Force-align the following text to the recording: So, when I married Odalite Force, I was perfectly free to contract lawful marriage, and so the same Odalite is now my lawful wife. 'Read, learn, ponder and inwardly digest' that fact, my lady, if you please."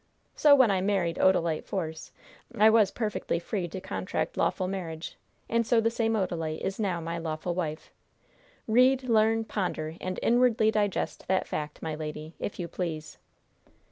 So, 0.35 0.55
when 0.55 0.71
I 0.71 0.81
married 0.81 1.17
Odalite 1.19 1.63
Force, 1.65 2.11
I 2.57 2.71
was 2.71 2.89
perfectly 2.89 3.37
free 3.37 3.67
to 3.67 3.79
contract 3.79 4.35
lawful 4.35 4.67
marriage, 4.67 5.15
and 5.47 5.63
so 5.63 5.79
the 5.79 5.91
same 5.91 6.13
Odalite 6.13 6.61
is 6.61 6.79
now 6.79 6.99
my 6.99 7.19
lawful 7.19 7.53
wife. 7.53 7.91
'Read, 8.67 9.03
learn, 9.03 9.43
ponder 9.45 9.97
and 10.01 10.19
inwardly 10.23 10.71
digest' 10.71 11.27
that 11.27 11.45
fact, 11.47 11.83
my 11.83 11.93
lady, 11.93 12.33
if 12.39 12.57
you 12.59 12.67
please." 12.67 13.19